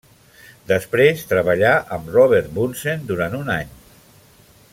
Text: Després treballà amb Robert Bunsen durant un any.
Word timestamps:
Després 0.71 1.21
treballà 1.33 1.73
amb 1.99 2.09
Robert 2.15 2.51
Bunsen 2.57 3.05
durant 3.13 3.39
un 3.43 3.57
any. 3.61 3.79